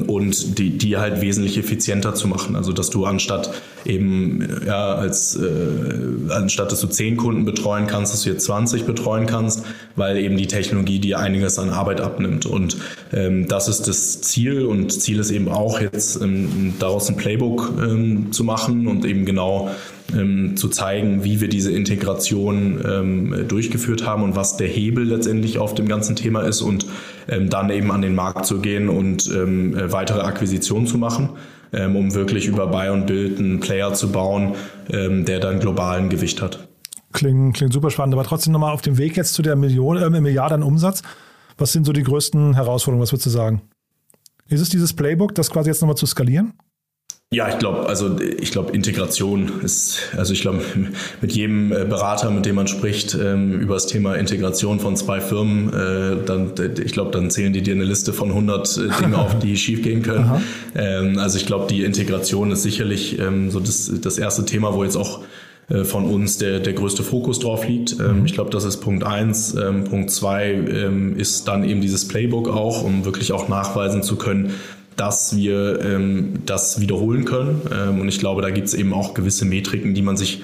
[0.06, 2.56] und die, die halt wesentlich effizienter zu machen.
[2.56, 3.50] Also dass du anstatt
[3.84, 8.84] eben ja als äh, anstatt dass du zehn Kunden betreuen kannst, dass du jetzt 20
[8.84, 9.64] betreuen kannst,
[9.96, 12.46] weil eben die Technologie dir einiges an Arbeit abnimmt.
[12.46, 12.76] Und
[13.10, 17.72] das ist das Ziel und Ziel ist ist eben auch jetzt ähm, daraus ein Playbook
[17.80, 19.70] ähm, zu machen und eben genau
[20.12, 25.58] ähm, zu zeigen, wie wir diese Integration ähm, durchgeführt haben und was der Hebel letztendlich
[25.58, 26.86] auf dem ganzen Thema ist und
[27.28, 31.30] ähm, dann eben an den Markt zu gehen und ähm, äh, weitere Akquisitionen zu machen,
[31.72, 34.54] ähm, um wirklich über Buy und Build einen Player zu bauen,
[34.92, 36.66] ähm, der dann globalen Gewicht hat.
[37.12, 40.20] Klingt, klingt super spannend, aber trotzdem nochmal auf dem Weg jetzt zu der Million, äh,
[40.20, 41.02] Milliarde an Umsatz.
[41.58, 43.02] Was sind so die größten Herausforderungen?
[43.02, 43.62] Was würdest du sagen?
[44.50, 46.52] Ist es dieses Playbook, das quasi jetzt nochmal zu skalieren?
[47.32, 50.64] Ja, ich glaube, also ich glaube, Integration ist, also ich glaube,
[51.20, 55.20] mit jedem äh, Berater, mit dem man spricht, ähm, über das Thema Integration von zwei
[55.20, 59.18] Firmen, äh, dann, ich glaube, dann zählen die dir eine Liste von 100 äh, Dinge
[59.18, 60.42] auf, die schiefgehen können.
[60.74, 64.82] Ähm, also ich glaube, die Integration ist sicherlich ähm, so das, das erste Thema, wo
[64.82, 65.20] jetzt auch
[65.70, 67.98] äh, von uns der, der größte Fokus drauf liegt.
[68.00, 69.54] Ähm, ich glaube, das ist Punkt eins.
[69.54, 74.16] Ähm, Punkt zwei ähm, ist dann eben dieses Playbook auch, um wirklich auch nachweisen zu
[74.16, 74.54] können,
[74.96, 77.62] dass wir ähm, das wiederholen können.
[77.72, 80.42] Ähm, und ich glaube, da gibt es eben auch gewisse Metriken, die man sich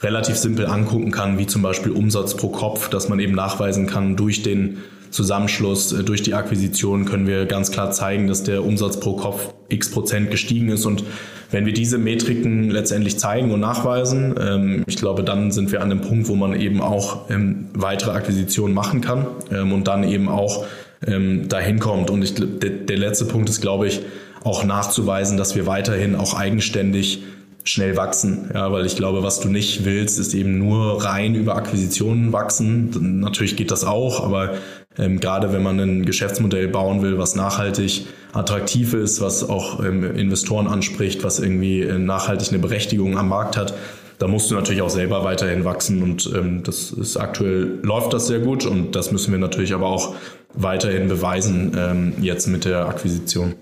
[0.00, 4.16] relativ simpel angucken kann, wie zum Beispiel Umsatz pro Kopf, dass man eben nachweisen kann,
[4.16, 4.78] durch den
[5.10, 9.54] Zusammenschluss, äh, durch die Akquisition können wir ganz klar zeigen, dass der Umsatz pro Kopf
[9.68, 10.86] x Prozent gestiegen ist.
[10.86, 11.04] Und
[11.50, 15.90] wenn wir diese Metriken letztendlich zeigen und nachweisen, ähm, ich glaube, dann sind wir an
[15.90, 20.28] dem Punkt, wo man eben auch ähm, weitere Akquisitionen machen kann ähm, und dann eben
[20.28, 20.66] auch
[21.00, 22.10] dahin kommt.
[22.10, 24.00] Und ich, der letzte Punkt ist, glaube ich,
[24.42, 27.22] auch nachzuweisen, dass wir weiterhin auch eigenständig
[27.68, 28.50] schnell wachsen.
[28.54, 33.20] Ja, weil ich glaube, was du nicht willst, ist eben nur rein über Akquisitionen wachsen.
[33.20, 34.54] Natürlich geht das auch, aber
[34.98, 40.04] ähm, gerade wenn man ein Geschäftsmodell bauen will, was nachhaltig attraktiv ist, was auch ähm,
[40.16, 43.74] Investoren anspricht, was irgendwie äh, nachhaltig eine Berechtigung am Markt hat,
[44.18, 48.26] da musst du natürlich auch selber weiterhin wachsen und ähm, das ist aktuell läuft das
[48.26, 50.14] sehr gut und das müssen wir natürlich aber auch
[50.54, 53.54] weiterhin beweisen ähm, jetzt mit der Akquisition.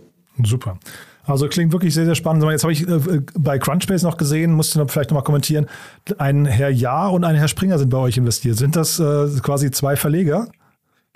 [0.43, 0.79] Super.
[1.25, 2.45] Also klingt wirklich sehr, sehr spannend.
[2.45, 5.67] Jetzt habe ich äh, bei Crunchbase noch gesehen, musst du vielleicht noch mal kommentieren,
[6.19, 8.57] ein Herr Jahr und ein Herr Springer sind bei euch investiert.
[8.57, 10.49] Sind das äh, quasi zwei Verleger?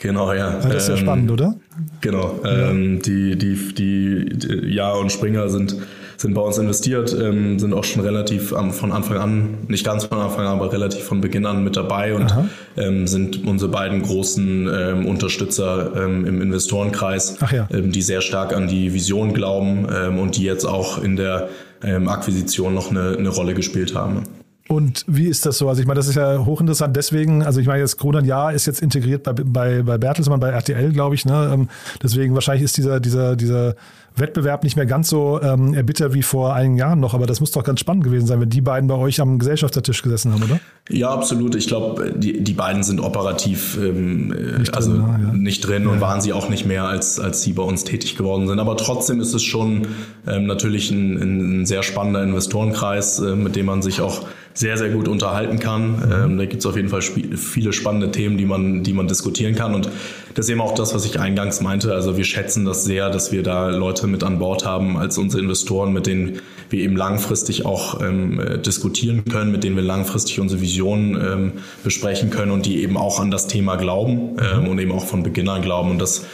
[0.00, 0.58] Genau, ja.
[0.62, 1.54] Das ist ja ähm, spannend, oder?
[2.00, 2.40] Genau.
[2.42, 2.70] Ja.
[2.70, 5.76] Ähm, die, die, die, die Jahr und Springer sind
[6.20, 10.04] sind bei uns investiert, ähm, sind auch schon relativ ähm, von Anfang an, nicht ganz
[10.04, 12.30] von Anfang an, aber relativ von Beginn an mit dabei und
[12.76, 17.66] ähm, sind unsere beiden großen ähm, Unterstützer ähm, im Investorenkreis, ja.
[17.70, 21.48] Die sehr stark an die Vision glauben und die jetzt auch in der
[21.82, 24.24] Akquisition noch eine, eine Rolle gespielt haben.
[24.70, 25.68] Und wie ist das so?
[25.68, 28.66] Also ich meine, das ist ja hochinteressant deswegen, also ich meine jetzt Kronan Ja ist
[28.66, 31.24] jetzt integriert bei, bei, bei Bertelsmann, bei RTL, glaube ich.
[31.24, 31.66] Ne?
[32.00, 33.74] Deswegen wahrscheinlich ist dieser, dieser, dieser
[34.14, 37.50] Wettbewerb nicht mehr ganz so ähm, erbittert wie vor einigen Jahren noch, aber das muss
[37.50, 40.60] doch ganz spannend gewesen sein, wenn die beiden bei euch am Gesellschaftertisch gesessen haben, oder?
[40.88, 41.54] Ja, absolut.
[41.54, 44.28] Ich glaube, die, die beiden sind operativ ähm,
[44.58, 45.32] nicht also drin, ja.
[45.32, 45.90] nicht drin ja.
[45.90, 48.58] und waren sie auch nicht mehr, als, als sie bei uns tätig geworden sind.
[48.58, 49.88] Aber trotzdem ist es schon
[50.26, 54.90] ähm, natürlich ein, ein, sehr spannender Investorenkreis, äh, mit dem man sich auch sehr, sehr
[54.90, 55.96] gut unterhalten kann.
[55.96, 56.12] Mhm.
[56.12, 59.54] Ähm, da gibt es auf jeden Fall viele spannende Themen, die man, die man diskutieren
[59.54, 59.74] kann.
[59.74, 59.88] Und
[60.34, 61.94] das ist eben auch das, was ich eingangs meinte.
[61.94, 65.42] Also wir schätzen das sehr, dass wir da Leute mit an Bord haben als unsere
[65.42, 70.60] Investoren, mit denen wir eben langfristig auch ähm, diskutieren können, mit denen wir langfristig unsere
[70.60, 74.92] Visionen ähm, besprechen können und die eben auch an das Thema glauben ähm, und eben
[74.92, 75.90] auch von Beginn an glauben.
[75.90, 76.24] Und das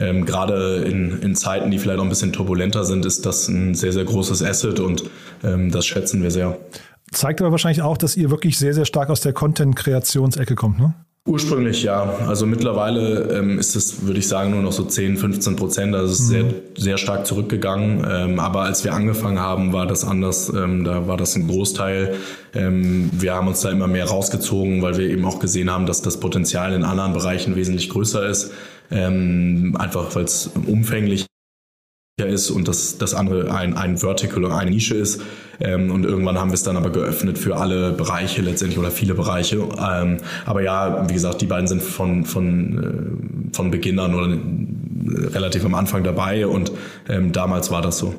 [0.00, 3.74] ähm, gerade in, in Zeiten, die vielleicht auch ein bisschen turbulenter sind, ist das ein
[3.74, 5.04] sehr, sehr großes Asset und
[5.44, 6.58] ähm, das schätzen wir sehr.
[7.12, 10.94] Zeigt aber wahrscheinlich auch, dass ihr wirklich sehr, sehr stark aus der Content-Kreationsecke kommt, ne?
[11.26, 12.14] Ursprünglich ja.
[12.28, 15.94] Also mittlerweile ähm, ist es, würde ich sagen, nur noch so 10, 15 Prozent.
[15.94, 16.32] Also es ist mhm.
[16.32, 16.44] sehr,
[16.76, 18.06] sehr stark zurückgegangen.
[18.08, 20.52] Ähm, aber als wir angefangen haben, war das anders.
[20.54, 22.14] Ähm, da war das ein Großteil.
[22.54, 26.00] Ähm, wir haben uns da immer mehr rausgezogen, weil wir eben auch gesehen haben, dass
[26.00, 28.52] das Potenzial in anderen Bereichen wesentlich größer ist.
[28.92, 31.26] Ähm, einfach weil es umfänglich
[32.24, 35.20] ist und das, das andere ein, ein Vertical oder eine Nische ist.
[35.60, 39.12] Ähm, und irgendwann haben wir es dann aber geöffnet für alle Bereiche letztendlich oder viele
[39.12, 39.68] Bereiche.
[39.78, 44.28] Ähm, aber ja, wie gesagt, die beiden sind von, von, äh, von Beginn an oder
[44.28, 46.72] äh, relativ am Anfang dabei und
[47.06, 48.14] ähm, damals war das so.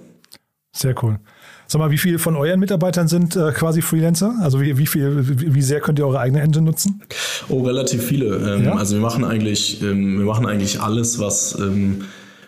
[0.75, 1.17] Sehr cool.
[1.65, 4.36] Sag mal, wie viele von euren Mitarbeitern sind äh, quasi Freelancer?
[4.41, 7.01] Also wie, wie viel, wie, wie, sehr könnt ihr eure eigene Engine nutzen?
[7.49, 8.38] Oh, relativ viele.
[8.38, 8.75] Ähm, ja?
[8.75, 12.03] Also wir machen eigentlich, ähm, wir machen eigentlich alles, was ähm,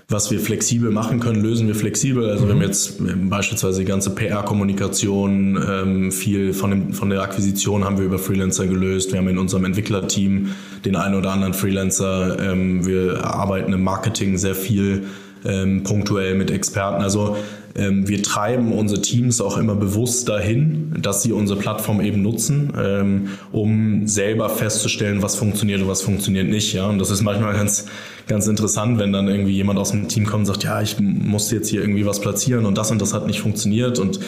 [0.10, 2.30] was wir flexibel machen können, lösen wir flexibel.
[2.30, 2.48] Also mhm.
[2.48, 7.86] wir haben jetzt ähm, beispielsweise die ganze PR-Kommunikation, ähm, viel von, dem, von der Akquisition
[7.86, 9.12] haben wir über Freelancer gelöst.
[9.12, 10.50] Wir haben in unserem Entwicklerteam
[10.84, 12.40] den einen oder anderen Freelancer.
[12.40, 15.06] Ähm, wir arbeiten im Marketing sehr viel
[15.46, 17.04] ähm, punktuell mit Experten.
[17.04, 17.38] Also
[17.76, 23.30] wir treiben unsere Teams auch immer bewusst dahin, dass sie unsere Plattform eben nutzen, ähm,
[23.52, 26.74] um selber festzustellen, was funktioniert und was funktioniert nicht.
[26.74, 26.88] Ja?
[26.88, 27.86] Und das ist manchmal ganz,
[28.28, 31.52] ganz interessant, wenn dann irgendwie jemand aus dem Team kommt und sagt, ja, ich muss
[31.52, 34.20] jetzt hier irgendwie was platzieren und das und das hat nicht funktioniert und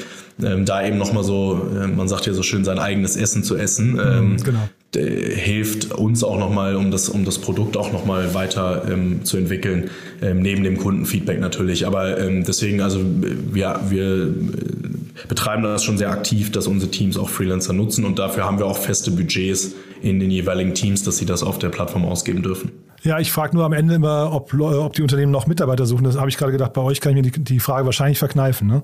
[0.43, 3.57] ähm, da eben nochmal so, äh, man sagt ja so schön, sein eigenes Essen zu
[3.57, 3.99] essen.
[4.03, 9.23] Ähm, genau hilft uns auch nochmal, um das, um das Produkt auch nochmal weiter ähm,
[9.23, 9.89] zu entwickeln,
[10.21, 11.87] ähm, neben dem Kundenfeedback natürlich.
[11.87, 17.17] Aber ähm, deswegen, also wir, wir äh, betreiben das schon sehr aktiv, dass unsere Teams
[17.17, 21.17] auch Freelancer nutzen und dafür haben wir auch feste Budgets in den jeweiligen Teams, dass
[21.17, 22.71] sie das auf der Plattform ausgeben dürfen.
[23.03, 26.03] Ja, ich frage nur am Ende immer, ob, ob die Unternehmen noch Mitarbeiter suchen.
[26.03, 28.67] Das habe ich gerade gedacht, bei euch kann ich mir die, die Frage wahrscheinlich verkneifen.
[28.67, 28.83] Ne?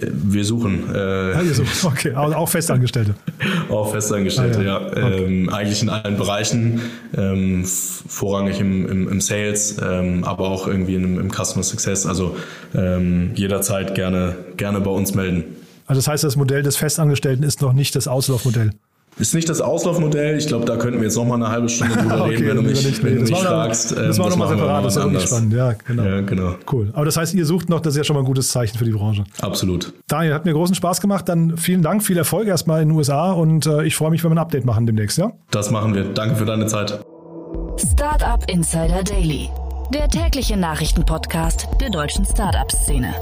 [0.00, 0.92] Wir suchen.
[0.92, 1.84] Äh, ja, ihr sucht.
[1.84, 3.14] Okay, aber auch Festangestellte.
[3.78, 4.80] Auch Festangestellte, ah, ja.
[4.80, 4.86] ja.
[4.86, 5.24] Okay.
[5.24, 6.80] Ähm, eigentlich in allen Bereichen,
[7.16, 12.06] ähm, vorrangig im, im, im Sales, ähm, aber auch irgendwie im, im Customer Success.
[12.06, 12.36] Also
[12.74, 15.44] ähm, jederzeit gerne, gerne bei uns melden.
[15.86, 18.72] Also das heißt, das Modell des Festangestellten ist noch nicht das Auslaufmodell.
[19.22, 20.36] Ist nicht das Auslaufmodell.
[20.36, 22.56] Ich glaube, da könnten wir jetzt noch mal eine halbe Stunde drüber okay, reden, wenn
[22.56, 23.92] du mich, nicht, wenn du mich fragst.
[23.92, 25.52] Das war ähm, nochmal separat, das ist ja wirklich spannend.
[25.52, 26.02] Ja genau.
[26.02, 26.54] ja, genau.
[26.72, 26.90] Cool.
[26.92, 28.84] Aber das heißt, ihr sucht noch, das ist ja schon mal ein gutes Zeichen für
[28.84, 29.22] die Branche.
[29.40, 29.92] Absolut.
[30.08, 31.28] Daniel, hat mir großen Spaß gemacht.
[31.28, 34.32] Dann vielen Dank, viel Erfolg erstmal in den USA und äh, ich freue mich, wenn
[34.32, 35.30] wir ein Update machen demnächst, ja?
[35.52, 36.02] Das machen wir.
[36.02, 36.98] Danke für deine Zeit.
[37.92, 39.48] Startup Insider Daily,
[39.94, 43.14] der tägliche Nachrichtenpodcast der deutschen Startup-Szene.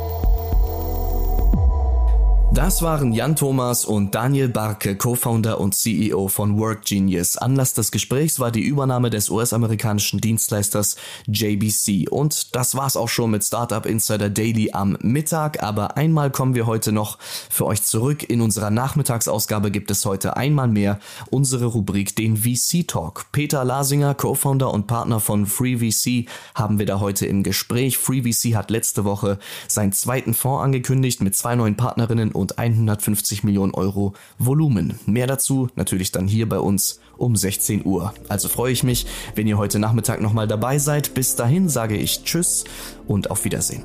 [2.53, 7.39] Das waren Jan Thomas und Daniel Barke, Co-Founder und CEO von WorkGenius.
[7.39, 10.97] Anlass des Gesprächs war die Übernahme des US-amerikanischen Dienstleisters
[11.29, 12.09] JBC.
[12.11, 15.63] Und das war's auch schon mit Startup Insider Daily am Mittag.
[15.63, 18.29] Aber einmal kommen wir heute noch für euch zurück.
[18.29, 20.99] In unserer Nachmittagsausgabe gibt es heute einmal mehr
[21.31, 23.27] unsere Rubrik, den VC Talk.
[23.31, 27.97] Peter Lasinger, Co-Founder und Partner von FreeVC, haben wir da heute im Gespräch.
[27.97, 33.75] FreeVC hat letzte Woche seinen zweiten Fonds angekündigt mit zwei neuen Partnerinnen und 150 Millionen
[33.75, 34.99] Euro Volumen.
[35.07, 38.15] Mehr dazu natürlich dann hier bei uns um 16 Uhr.
[38.29, 41.15] Also freue ich mich, wenn ihr heute Nachmittag nochmal dabei seid.
[41.15, 42.65] Bis dahin sage ich Tschüss
[43.07, 43.85] und auf Wiedersehen.